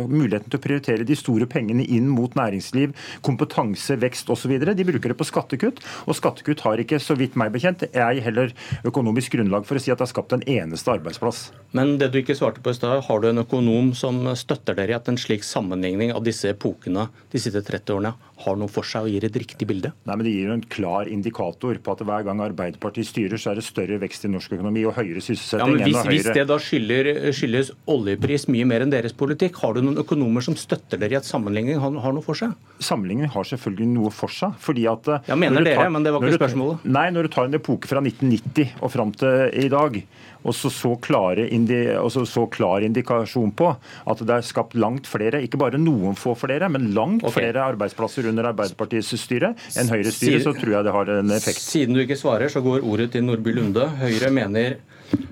muligheten 0.10 0.50
til 0.50 0.60
å 0.60 0.64
prioritere 0.64 1.08
de 1.08 1.18
store 1.18 1.48
pengene 1.50 1.86
inn 1.86 2.10
mot 2.12 2.34
næringsliv, 2.38 2.96
kompetanse, 3.26 3.98
vekst 4.02 4.30
osv. 4.34 4.56
De 4.60 4.88
bruker 4.88 5.14
det 5.14 5.20
på 5.20 5.28
skattekutt, 5.28 5.82
og 6.06 6.18
skattekutt 6.18 6.64
har 6.66 6.82
ikke, 6.82 7.02
så 7.02 7.18
vidt 7.20 7.38
meg 7.40 7.54
bekjent, 7.56 7.86
jeg 7.94 8.24
heller 8.26 8.54
økonomisk 8.88 9.38
grunnlag 9.38 9.68
for 9.68 9.80
å 9.80 9.84
si 9.84 9.94
at 9.94 10.00
det 10.00 10.08
har 10.08 10.14
skapt 10.14 10.36
en 10.36 10.46
eneste 10.48 10.94
arbeidsplass. 10.94 11.50
Men 11.76 11.98
det 12.02 12.10
du 12.10 12.20
ikke 12.22 12.38
svarte 12.38 12.64
på 12.66 12.72
i 12.74 12.78
sted, 12.78 13.04
har 13.06 13.22
du 13.22 13.28
en 13.30 13.44
økonom 13.44 13.92
som 13.98 14.24
støtter 14.38 14.78
dere 14.78 14.96
i 14.96 14.98
at 14.98 15.10
en 15.12 15.20
slik 15.22 15.46
sammenligning 15.46 16.14
av 16.16 16.24
disse 16.26 16.50
epokene 16.50 17.08
de 17.30 17.42
siste 17.42 17.62
30 17.66 17.94
årene 17.94 18.16
har 18.40 18.56
noe 18.56 18.72
for 18.72 18.88
seg 18.88 19.06
og 19.06 19.12
gir 19.14 19.26
et 19.28 19.38
riktig 19.38 19.68
bilde? 19.70 19.92
Nei, 20.08 20.16
men 20.16 20.26
Det 20.26 20.34
gir 20.34 20.50
jo 20.50 20.56
en 20.56 20.64
klar 20.76 21.10
indikator 21.12 21.78
på 21.84 21.94
at 21.94 22.04
hver 22.08 22.26
gang 22.26 22.42
Arbeiderpartiet 22.42 23.10
styrer, 23.10 23.38
så 23.42 23.52
er 23.52 23.60
det 23.60 23.66
større 23.68 24.00
vekst 24.02 24.26
i 24.26 24.32
norsk 24.32 24.56
økonomi 24.58 24.86
og 24.88 24.96
høyere 24.98 25.22
sysselsetting. 25.22 25.62
Ja, 25.62 25.70
men 25.76 25.86
hvis, 25.86 26.00
hvis 26.10 26.30
det 26.40 26.46
da 26.50 26.58
skylder, 26.64 27.12
skyldes 27.36 27.74
oljepris 27.90 28.48
mye 28.50 28.70
mer 28.70 28.86
enn 28.86 28.94
deres 28.94 29.14
politikk, 29.18 29.60
har 29.62 29.76
du 29.76 29.84
noen 29.84 30.02
økonomer 30.02 30.46
som 30.46 30.58
støtter 30.60 31.02
dere 31.02 31.18
i 31.18 31.20
at 31.20 31.28
sammenligning 31.28 31.82
har, 31.84 32.00
har 32.02 32.16
noe 32.16 32.26
for 32.26 32.40
seg? 32.40 32.56
Sammenligning 32.80 33.30
har 33.34 33.46
selvfølgelig 33.52 33.90
noe 33.92 34.14
for 34.16 34.34
seg. 34.34 34.56
fordi 34.64 34.88
at... 34.90 35.12
Ja, 35.30 35.38
mener 35.38 35.62
dere, 35.66 35.84
tar, 35.84 35.94
men 35.94 36.08
det 36.08 36.16
var 36.16 36.26
ikke 36.26 36.40
spørsmålet. 36.40 36.90
Nei, 36.98 37.10
når 37.14 37.28
du 37.28 37.36
tar 37.36 37.52
en 37.52 37.60
epoke 37.60 37.92
fra 37.92 38.02
1990 38.02 38.80
og 38.80 38.94
fram 38.96 39.14
til 39.20 39.52
i 39.60 39.68
dag, 39.72 40.02
og 40.40 40.56
så, 40.56 40.72
så, 40.72 40.94
klare 41.04 41.50
så 41.68 42.46
klar 42.52 42.86
indikasjon 42.86 43.52
på 43.58 43.70
at 43.74 44.24
det 44.26 44.36
er 44.36 44.46
skapt 44.46 44.76
langt 44.80 45.08
flere, 45.10 45.42
ikke 45.44 45.60
bare 45.62 45.80
noen 45.82 46.18
få 46.20 46.36
flere, 46.40 46.70
men 46.72 46.92
langt 46.96 47.24
okay. 47.24 47.42
flere 47.42 47.66
arbeidsplasser 47.74 48.30
under 48.32 48.52
Arbeiderpartiets 48.52 49.14
styre 49.20 49.54
enn 49.80 49.92
Høyres 49.92 50.20
styre, 50.20 50.42
så 50.46 50.54
tror 50.58 50.76
jeg 50.78 50.88
det 50.88 50.96
har 50.96 51.14
en 51.18 51.36
effekt. 51.36 51.64
Siden 51.64 51.98
du 51.98 52.04
ikke 52.04 52.20
svarer, 52.20 52.52
så 52.52 52.64
går 52.66 52.86
ordet 52.88 53.12
til 53.16 53.26
Nordby 53.28 53.54
Lunde. 53.58 53.88
Høyre 54.00 54.32
mener, 54.34 54.80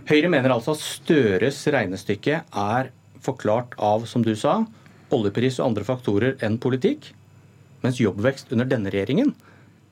Høyre 0.10 0.32
mener 0.34 0.56
altså 0.56 0.76
at 0.76 0.84
Støres 0.84 1.62
regnestykke 1.74 2.42
er 2.44 2.92
forklart 3.24 3.76
av, 3.80 4.08
som 4.10 4.24
du 4.26 4.34
sa, 4.40 4.62
oljepris 5.14 5.62
og 5.62 5.72
andre 5.72 5.88
faktorer 5.88 6.40
enn 6.44 6.60
politikk, 6.62 7.12
mens 7.84 8.02
jobbvekst 8.02 8.52
under 8.56 8.68
denne 8.68 8.92
regjeringen 8.92 9.36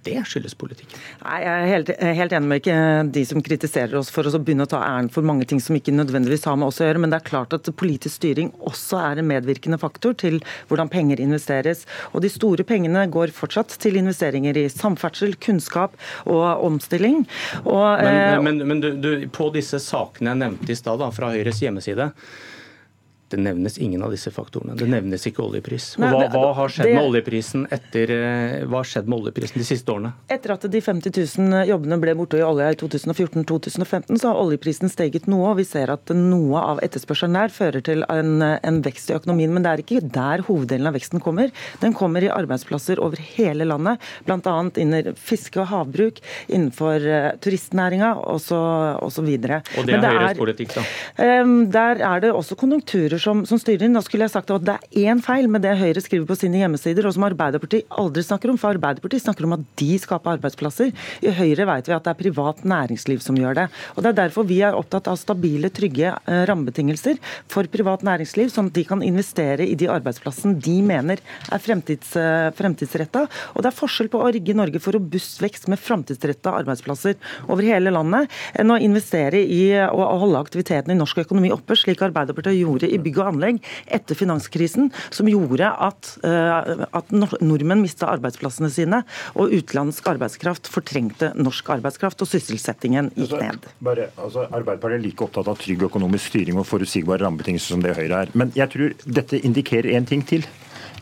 det 0.06 0.22
skyldes 0.30 0.56
politikken? 0.58 1.00
Nei, 1.24 1.40
Jeg 1.44 1.54
er 1.56 1.72
helt, 1.72 1.92
helt, 2.20 2.36
enig 2.38 2.50
med 2.52 2.62
ikke 2.62 2.78
de 3.16 3.24
som 3.28 3.44
kritiserer 3.46 3.98
oss 4.00 4.12
for 4.14 4.28
å 4.28 4.40
begynne 4.40 4.68
å 4.68 4.72
ta 4.72 4.82
æren 4.86 5.10
for 5.14 5.26
mange 5.28 5.48
ting 5.50 5.62
som 5.64 5.78
ikke 5.78 5.94
nødvendigvis 5.96 6.48
har 6.50 6.58
med 6.60 6.70
oss 6.70 6.82
å 6.82 6.88
gjøre, 6.88 7.02
men 7.04 7.14
det 7.14 7.20
er 7.20 7.28
klart 7.30 7.56
at 7.58 7.70
politisk 7.78 8.20
styring 8.20 8.52
også 8.66 9.02
er 9.02 9.22
en 9.22 9.30
medvirkende 9.30 9.80
faktor 9.82 10.16
til 10.22 10.40
hvordan 10.70 10.92
penger 10.94 11.22
investeres. 11.24 11.86
Og 12.14 12.24
de 12.26 12.32
store 12.32 12.66
pengene 12.68 13.06
går 13.12 13.34
fortsatt 13.36 13.78
til 13.82 14.00
investeringer 14.00 14.58
i 14.62 14.68
samferdsel, 14.72 15.36
kunnskap 15.42 15.98
og 16.26 16.66
omstilling. 16.66 17.24
Og, 17.66 17.86
men, 18.02 18.20
eh, 18.22 18.42
men, 18.46 18.66
men 18.70 18.84
du, 18.84 18.92
du, 19.02 19.12
på 19.34 19.50
disse 19.56 19.82
sakene 19.84 20.34
jeg 20.34 20.44
nevnte 20.44 20.72
i 20.72 20.78
stad, 20.80 21.02
fra 21.16 21.32
Høyres 21.34 21.60
hjemmeside, 21.62 22.12
det 23.36 23.44
nevnes 23.44 23.78
ingen 23.78 24.04
av 24.04 24.14
disse 24.14 24.32
faktorene. 24.32 24.76
Det 24.80 24.88
nevnes 24.90 25.26
ikke 25.28 25.44
oljepris. 25.44 25.92
Nei, 26.00 26.10
hva, 26.14 26.28
hva, 26.32 26.52
har 26.58 26.72
skjedd 26.72 26.92
med 26.94 27.02
oljeprisen 27.10 27.66
etter, 27.74 28.12
eh, 28.16 28.56
hva 28.70 28.82
har 28.82 28.90
skjedd 28.90 29.10
med 29.12 29.20
oljeprisen 29.20 29.60
de 29.60 29.68
siste 29.68 29.92
årene? 29.92 30.14
Etter 30.32 30.56
at 30.56 30.68
de 30.72 30.82
50 30.82 31.12
000 31.16 31.66
jobbene 31.70 32.00
ble 32.02 32.16
borte 32.18 32.40
i 32.40 32.46
olja 32.46 32.72
i 32.72 32.78
2014-2015, 32.80 34.22
så 34.22 34.32
har 34.32 34.42
oljeprisen 34.42 34.92
steget 34.92 35.28
noe. 35.32 35.52
og 35.52 35.60
Vi 35.60 35.68
ser 35.68 35.92
at 35.94 36.14
noe 36.16 36.62
av 36.74 36.82
etterspørselen 36.86 37.36
der 37.36 37.54
fører 37.54 37.84
til 37.86 38.06
en, 38.12 38.40
en, 38.42 38.82
vekst 38.86 39.12
i 39.12 39.18
økonomien. 39.18 39.54
Men 39.56 39.66
det 39.66 39.74
er 39.74 39.84
ikke 39.84 40.04
der 40.16 40.46
hoveddelen 40.48 40.90
av 40.90 40.96
veksten 40.98 41.24
kommer. 41.24 41.52
Den 41.84 41.96
kommer 41.98 42.24
i 42.24 42.32
arbeidsplasser 42.32 43.02
over 43.04 43.20
hele 43.36 43.68
landet, 43.68 44.04
bl.a. 44.28 44.56
innen 44.82 45.12
fiske 45.20 45.60
og 45.64 45.70
havbruk, 45.72 46.22
innenfor 46.48 47.04
uh, 47.04 47.30
turistnæringa 47.44 48.16
osv. 48.24 48.56
Og, 48.56 49.12
så 49.16 49.24
videre. 49.26 49.62
og 49.80 49.88
det 49.88 49.96
er 49.98 50.06
Høyres 50.06 50.38
politikk, 50.38 50.74
da? 50.76 50.84
Um, 51.42 51.54
der 51.72 52.02
er 52.04 52.22
det 52.24 52.32
også 52.36 52.58
konjunkturer 52.60 53.22
som, 53.26 53.44
som 53.48 53.60
styrer. 53.62 53.90
Da 53.94 54.04
skulle 54.06 54.26
jeg 54.28 54.34
sagt 54.34 54.52
at 54.54 54.66
det 54.66 54.76
er 54.76 55.10
én 55.12 55.22
feil 55.24 55.50
med 55.52 55.64
det 55.66 55.76
Høyre 55.80 56.02
skriver 56.04 56.28
på 56.30 56.38
sine 56.40 56.62
hjemmesider, 56.62 57.08
og 57.08 57.16
som 57.16 57.26
Arbeiderpartiet 57.28 57.90
aldri 58.02 58.24
snakker 58.26 58.52
om. 58.52 58.60
For 58.62 58.76
Arbeiderpartiet 58.76 59.26
snakker 59.26 59.48
om 59.48 59.56
at 59.58 59.66
de 59.82 59.90
skaper 60.02 60.36
arbeidsplasser. 60.36 60.94
I 61.26 61.34
Høyre 61.36 61.68
vet 61.70 61.90
vi 61.90 61.96
at 61.96 62.06
det 62.06 62.14
er 62.14 62.20
privat 62.20 62.64
næringsliv 62.68 63.24
som 63.26 63.38
gjør 63.40 63.60
det. 63.62 63.68
Og 63.96 64.04
Det 64.06 64.12
er 64.12 64.20
derfor 64.22 64.48
vi 64.48 64.60
er 64.66 64.78
opptatt 64.78 65.10
av 65.12 65.18
stabile, 65.20 65.72
trygge 65.74 66.12
eh, 66.14 66.44
rammebetingelser 66.50 67.20
for 67.52 67.68
privat 67.72 68.06
næringsliv, 68.06 68.52
sånn 68.54 68.70
at 68.70 68.78
de 68.78 68.86
kan 68.88 69.04
investere 69.06 69.66
i 69.66 69.78
de 69.80 69.90
arbeidsplassene 69.92 70.60
de 70.62 70.78
mener 70.86 71.24
er 71.52 71.64
fremtids, 71.64 72.14
eh, 72.20 72.52
fremtidsretta. 72.56 73.26
Og 73.56 73.66
det 73.66 73.72
er 73.72 73.80
forskjell 73.80 74.12
på 74.14 74.22
å 74.22 74.32
rigge 74.36 74.56
Norge 74.58 74.82
for 74.84 74.96
robust 74.96 75.42
vekst 75.44 75.70
med 75.72 75.82
framtidsretta 75.82 76.54
arbeidsplasser 76.62 77.18
over 77.50 77.66
hele 77.66 77.94
landet, 77.94 78.32
enn 78.56 78.74
å 78.74 78.80
investere 78.82 79.42
i 79.42 79.64
å 79.76 80.06
holde 80.22 80.40
aktiviteten 80.42 80.94
i 80.94 81.00
norsk 81.00 81.24
økonomi 81.26 81.52
oppe, 81.54 81.78
slik 81.80 82.04
Arbeiderpartiet 82.06 82.60
gjorde 82.60 82.90
i 82.92 83.00
bygg 83.06 83.22
og 83.22 83.32
anlegg 83.34 83.62
etter 83.94 84.18
finanskrisen, 84.18 84.92
som 85.14 85.30
gjorde 85.30 85.70
at, 85.70 86.12
eh, 86.26 86.86
at 86.86 87.14
nordmenn 87.16 87.84
mista 87.84 88.10
arbeidsplassene 88.12 88.72
sine, 88.74 89.04
og 89.36 89.54
utenlandsk 89.54 90.08
arbeidskraft 90.16 90.70
fortrengte 90.72 91.32
norsk 91.38 91.70
arbeidskraft, 91.78 92.22
og 92.22 92.32
sysselsettingen 92.32 93.12
gikk 93.16 93.38
altså, 93.38 93.42
ned. 93.44 93.72
Bare, 93.86 94.10
altså, 94.18 94.46
Arbeiderpartiet 94.50 95.00
er 95.00 95.06
like 95.06 95.26
opptatt 95.26 95.50
av 95.52 95.60
trygg 95.62 95.88
økonomisk 95.90 96.34
styring 96.34 96.60
og 96.62 96.68
forutsigbare 96.70 97.26
rammebetingelser 97.26 97.76
som 97.76 97.84
det 97.86 97.96
Høyre 97.98 98.26
er. 98.26 98.36
Men 98.38 98.54
jeg 98.58 98.72
tror 98.74 98.96
dette 99.06 99.42
indikerer 99.42 99.96
én 99.96 100.08
ting 100.10 100.26
til. 100.26 100.46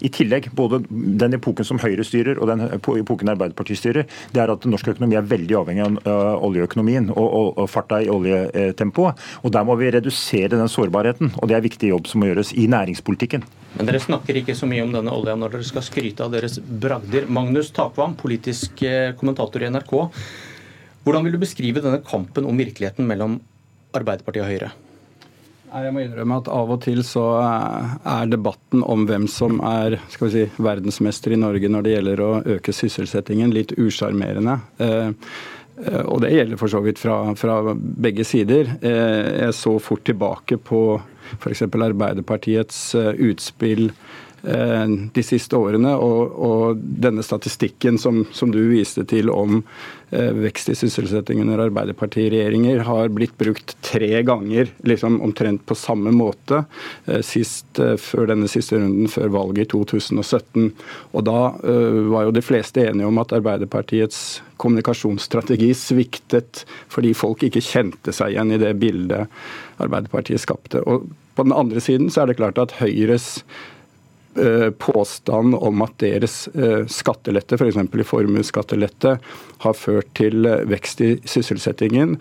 I 0.04 0.10
tillegg, 0.12 0.50
både 0.52 0.82
den 0.92 1.38
epoken 1.38 1.68
som 1.68 1.80
Høyre 1.80 2.04
styrer 2.04 2.40
og 2.42 2.50
den 2.52 2.66
epoken 2.76 3.32
Arbeiderpartiet 3.32 3.80
styrer, 3.80 4.08
det 4.36 4.42
er 4.44 4.52
at 4.52 4.68
norsk 4.68 4.92
økonomi 4.92 5.16
er 5.16 5.28
veldig 5.30 5.56
avhengig 5.62 5.86
av 5.88 6.44
oljeøkonomien 6.44 7.08
og, 7.14 7.24
og, 7.24 7.48
og 7.64 7.70
farta 7.72 8.02
i 8.04 8.12
oljetempoet. 8.12 9.22
Og 9.44 9.56
Der 9.56 9.68
må 9.68 9.78
vi 9.80 9.92
redusere 9.96 10.52
den 10.52 10.72
sårbarheten, 10.72 11.32
og 11.40 11.48
det 11.48 11.58
er 11.58 11.64
viktig 11.64 11.94
jobb 11.94 12.12
som 12.12 12.24
må 12.24 12.32
gjøres 12.32 12.52
i 12.60 12.68
næringspolitikken. 12.72 13.48
Men 13.78 13.90
dere 13.90 14.04
snakker 14.04 14.38
ikke 14.42 14.58
så 14.58 14.68
mye 14.70 14.84
om 14.86 14.92
denne 14.94 15.16
olja 15.16 15.38
når 15.40 15.56
dere 15.56 15.72
skal 15.72 15.86
skryte 15.88 16.28
av 16.28 16.36
deres 16.36 16.60
bragder. 16.60 17.30
Magnus 17.32 17.72
Takvam, 17.74 18.18
politisk 18.20 18.84
eh, 18.86 19.16
kommentator 19.18 19.64
i 19.64 19.72
NRK. 19.72 19.96
Hvordan 21.04 21.26
vil 21.26 21.36
du 21.36 21.42
beskrive 21.42 21.84
denne 21.84 22.04
kampen 22.06 22.46
om 22.48 22.60
virkeligheten 22.60 23.08
mellom 23.08 23.40
Arbeiderpartiet 23.96 24.44
og 24.44 24.52
Høyre? 24.52 24.76
Jeg 25.74 25.94
må 25.94 26.04
innrømme 26.04 26.36
at 26.38 26.50
av 26.54 26.70
og 26.76 26.84
til 26.86 27.02
så 27.08 27.24
eh, 27.42 27.94
er 28.14 28.30
debatten 28.30 28.84
om 28.86 29.08
hvem 29.10 29.26
som 29.32 29.58
er 29.66 29.98
skal 30.14 30.30
vi 30.30 30.34
si, 30.36 30.62
verdensmester 30.62 31.34
i 31.34 31.40
Norge 31.42 31.72
når 31.72 31.86
det 31.86 31.96
gjelder 31.96 32.22
å 32.22 32.32
øke 32.58 32.76
sysselsettingen, 32.76 33.54
litt 33.56 33.74
usjarmerende. 33.82 34.60
Eh, 34.78 35.10
eh, 35.88 36.04
og 36.04 36.22
det 36.22 36.34
gjelder 36.36 36.62
for 36.62 36.74
så 36.74 36.84
vidt 36.86 37.02
fra, 37.02 37.18
fra 37.40 37.58
begge 37.74 38.26
sider. 38.28 38.76
Jeg 38.84 39.58
så 39.58 39.80
fort 39.82 40.06
tilbake 40.06 40.60
på 40.62 40.84
f.eks. 41.40 41.66
Arbeiderpartiets 41.66 42.84
utspill 43.18 43.90
de 44.44 45.24
siste 45.24 45.56
årene. 45.56 45.96
Og, 45.96 46.36
og 46.36 46.80
denne 46.84 47.24
statistikken 47.24 47.98
som, 48.02 48.24
som, 48.36 48.52
du 48.52 48.60
viste 48.68 49.06
til 49.08 49.32
om 49.32 49.62
eh, 50.12 50.32
vekst 50.36 50.74
i 50.74 50.76
sysselsetting 50.76 51.42
under 51.46 51.64
Arbeiderpartiregjeringer, 51.70 52.84
har 52.88 53.14
blitt 53.16 53.38
brukt 53.40 53.78
tre 53.86 54.20
ganger 54.28 54.74
liksom 54.84 55.22
omtrent 55.24 55.64
på 55.66 55.78
samme 55.80 56.12
måte 56.16 56.66
eh, 57.08 57.24
sist, 57.24 57.80
før 57.80 58.28
denne 58.34 58.52
siste 58.52 58.82
runden, 58.82 59.08
før 59.12 59.32
valget 59.34 59.70
i 59.70 59.72
2017. 59.72 60.70
Og 61.14 61.26
da 61.26 61.40
var 62.12 62.28
jo 62.28 62.36
de 62.36 62.44
fleste 62.44 62.84
enige 62.84 63.08
om 63.08 63.20
at 63.22 63.34
Arbeiderpartiets 63.36 64.42
kommunikasjonsstrategi 64.62 65.72
sviktet 65.76 66.64
fordi 66.92 67.14
folk 67.18 67.44
ikke 67.48 67.64
kjente 67.64 68.14
seg 68.16 68.36
igjen 68.36 68.54
i 68.54 68.62
det 68.62 68.76
bildet 68.82 69.32
Arbeiderpartiet 69.84 70.44
skapte. 70.44 70.84
Og 70.84 71.08
på 71.34 71.46
den 71.48 71.56
andre 71.56 71.82
siden 71.82 72.12
så 72.14 72.24
er 72.24 72.30
det 72.30 72.38
klart 72.38 72.60
at 72.62 72.76
Høyres 72.78 73.40
Eh, 73.42 73.73
påstand 74.80 75.56
om 75.56 75.84
at 75.86 75.98
deres 76.02 76.48
eh, 76.54 76.86
skattelette, 76.90 77.60
f.eks. 77.60 77.78
For 77.92 78.02
i 78.02 78.08
formuesskattelette, 78.08 79.18
har 79.66 79.78
ført 79.78 80.10
til 80.20 80.48
eh, 80.50 80.64
vekst 80.70 81.04
i 81.06 81.12
sysselsettingen, 81.30 82.18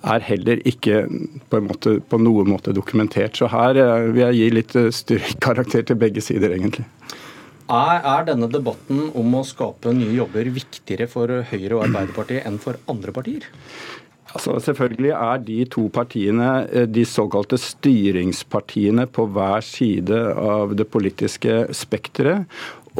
er 0.00 0.24
heller 0.24 0.62
ikke 0.64 1.02
på, 1.52 1.60
måte, 1.60 1.98
på 2.00 2.20
noen 2.22 2.48
måte 2.54 2.72
dokumentert. 2.76 3.36
Så 3.36 3.50
her 3.52 3.76
vil 4.14 4.22
jeg 4.22 4.38
gi 4.38 4.48
litt 4.56 4.78
styrkarakter 4.96 5.84
til 5.90 6.00
begge 6.00 6.24
sider, 6.24 6.54
egentlig. 6.56 6.86
Er, 7.70 8.24
denne 8.26 8.48
debatten 8.50 9.12
om 9.14 9.34
å 9.38 9.44
skape 9.46 9.92
nye 9.94 10.16
jobber 10.16 10.48
viktigere 10.50 11.06
for 11.10 11.30
Høyre 11.52 11.76
og 11.76 11.84
Arbeiderpartiet 11.84 12.48
enn 12.48 12.58
for 12.58 12.80
andre 12.90 13.14
partier? 13.14 13.46
Altså, 14.30 14.58
selvfølgelig 14.62 15.10
er 15.16 15.42
de 15.42 15.58
to 15.72 15.88
partiene 15.92 16.50
eh, 16.70 16.86
de 16.86 17.04
såkalte 17.08 17.58
styringspartiene 17.58 19.08
på 19.10 19.26
hver 19.34 19.64
side 19.66 20.20
av 20.38 20.76
det 20.78 20.86
politiske 20.92 21.64
spekteret. 21.74 22.46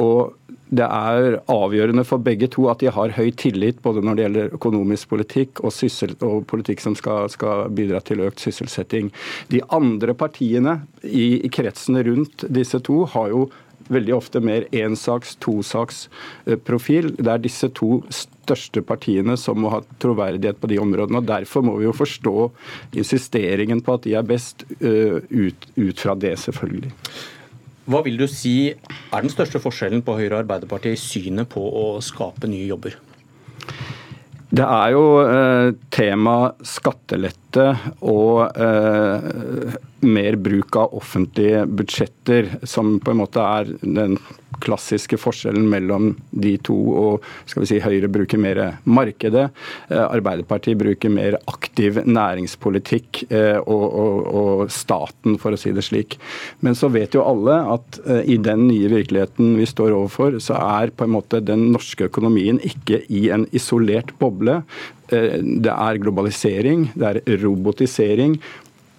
Og 0.01 0.35
det 0.71 0.87
er 0.87 1.41
avgjørende 1.51 2.05
for 2.07 2.23
begge 2.23 2.47
to 2.55 2.69
at 2.71 2.83
de 2.83 2.91
har 2.95 3.15
høy 3.17 3.33
tillit 3.39 3.81
både 3.83 4.05
når 4.07 4.17
det 4.17 4.25
gjelder 4.25 4.53
økonomisk 4.59 5.11
politikk 5.11 5.63
og, 5.65 5.73
syssel, 5.75 6.15
og 6.23 6.45
politikk 6.51 6.83
som 6.83 6.95
skal, 6.99 7.27
skal, 7.33 7.67
bidra 7.75 8.03
til 8.07 8.23
økt 8.27 8.43
sysselsetting. 8.43 9.11
De 9.51 9.63
andre 9.75 10.15
partiene 10.15 10.79
i, 11.03 11.43
i 11.43 11.51
kretsene 11.51 12.05
rundt 12.07 12.47
disse 12.55 12.79
to 12.87 13.03
har 13.11 13.35
jo 13.35 13.49
veldig 13.91 14.15
ofte 14.17 14.43
mer 14.45 14.67
ensaks-, 14.75 15.37
tosaksprofil. 15.43 17.15
Det 17.19 17.33
er 17.33 17.43
disse 17.43 17.71
to 17.77 18.01
største 18.15 18.83
partiene 18.87 19.37
som 19.41 19.61
må 19.63 19.73
ha 19.75 19.83
troverdighet 20.03 20.61
på 20.61 20.71
de 20.71 20.81
områdene. 20.83 21.21
og 21.23 21.29
Derfor 21.29 21.67
må 21.67 21.77
vi 21.79 21.89
jo 21.89 21.97
forstå 21.97 22.37
insisteringen 23.03 23.83
på 23.85 23.99
at 23.99 24.07
de 24.07 24.17
er 24.19 24.27
best, 24.27 24.65
eh, 24.81 25.21
ut, 25.31 25.69
ut 25.77 26.01
fra 26.01 26.15
det, 26.15 26.37
selvfølgelig. 26.39 26.95
Hva 27.91 28.03
vil 28.07 28.19
du 28.21 28.27
si 28.31 28.71
er 28.71 29.23
den 29.23 29.33
største 29.33 29.59
forskjellen 29.63 30.05
på 30.07 30.15
Høyre 30.15 30.37
og 30.37 30.43
Arbeiderpartiet 30.45 30.95
i 30.95 31.01
synet 31.01 31.49
på 31.51 31.63
å 31.65 31.87
skape 32.05 32.47
nye 32.51 32.69
jobber? 32.69 32.95
Det 34.51 34.67
er 34.67 34.93
jo 34.97 35.05
eh, 35.23 35.69
tema 35.95 36.37
skattelette 36.67 37.69
og 38.03 38.59
eh, 38.59 39.77
mer 40.03 40.39
bruk 40.43 40.79
av 40.81 40.97
offentlige 40.99 41.63
budsjetter, 41.71 42.57
som 42.67 42.97
på 42.99 43.15
en 43.15 43.21
måte 43.23 43.45
er 43.47 43.71
den 43.85 44.19
klassiske 44.63 45.19
forskjellen 45.21 45.67
mellom 45.71 46.13
de 46.31 46.57
to. 46.65 46.77
og 47.01 47.27
skal 47.49 47.65
vi 47.65 47.69
si 47.71 47.81
Høyre 47.83 48.11
bruker 48.13 48.41
mer 48.41 48.61
markedet, 48.85 49.49
eh, 49.91 50.03
Arbeiderpartiet 50.03 50.79
bruker 50.81 51.13
mer 51.13 51.39
aktiv 51.51 52.01
næringspolitikk 52.05 53.25
eh, 53.31 53.59
og, 53.61 53.87
og, 53.89 54.31
og, 54.43 54.65
staten, 54.71 55.39
for 55.41 55.55
å 55.55 55.61
si 55.61 55.73
det 55.77 55.85
slik. 55.87 56.19
Men 56.61 56.79
så 56.79 56.91
vet 56.93 57.17
jo 57.17 57.27
alle 57.27 57.59
at 57.77 58.01
eh, 58.05 58.23
i 58.35 58.39
den 58.41 58.67
nye 58.69 58.91
virkeligheten 58.93 59.57
vi 59.59 59.69
står 59.69 59.97
overfor, 59.97 60.41
så 60.43 60.59
er 60.61 60.95
på 60.95 61.07
en 61.07 61.15
måte 61.17 61.43
den 61.45 61.71
norske 61.75 62.11
økonomien 62.11 62.61
ikke 62.67 63.03
i 63.09 63.29
en 63.35 63.47
isolert 63.57 64.15
boble. 64.21 64.61
Det 65.11 65.73
er 65.73 65.99
globalisering, 65.99 66.85
det 66.95 67.09
er 67.09 67.39
robotisering, 67.43 68.37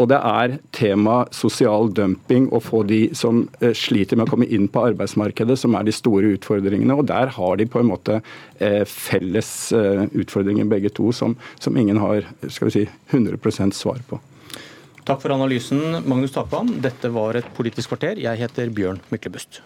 og 0.02 0.10
det 0.10 0.18
er 0.18 0.56
tema 0.74 1.22
sosial 1.36 1.92
dumping 1.94 2.48
å 2.54 2.62
få 2.64 2.82
de 2.90 3.02
som 3.18 3.44
eh, 3.62 3.76
sliter 3.78 4.18
med 4.18 4.28
å 4.28 4.34
komme 4.34 4.48
inn 4.50 4.68
på 4.72 4.84
arbeidsmarkedet, 4.92 5.60
som 5.60 5.78
er 5.78 5.86
de 5.88 5.94
store 5.96 6.34
utfordringene. 6.38 6.98
Og 6.98 7.08
der 7.12 7.34
har 7.36 7.60
de 7.60 7.68
på 7.70 7.82
en 7.82 7.92
måte 7.92 8.20
eh, 8.58 8.82
felles 8.90 9.52
eh, 9.78 10.08
utfordringer 10.10 10.70
begge 10.72 10.94
to, 10.98 11.12
som, 11.16 11.38
som 11.62 11.78
ingen 11.78 12.02
har 12.02 12.26
skal 12.48 12.72
vi 12.72 12.76
si, 12.80 12.86
100% 13.14 13.78
svar 13.78 14.02
på. 14.10 14.20
Takk 15.06 15.22
for 15.24 15.34
analysen, 15.34 16.02
Magnus 16.06 16.34
Takvam. 16.34 16.76
Dette 16.82 17.10
var 17.14 17.38
et 17.38 17.54
Politisk 17.58 17.94
kvarter. 17.94 18.22
Jeg 18.22 18.42
heter 18.42 18.74
Bjørn 18.74 19.02
Myklebust. 19.14 19.62